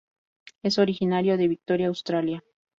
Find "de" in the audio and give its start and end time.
1.37-1.47